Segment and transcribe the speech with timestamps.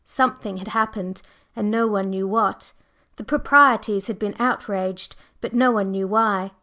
[0.03, 1.21] Something had happened,
[1.55, 2.73] and no one knew what.
[3.17, 6.53] The proprieties had been outraged, but no one knew why.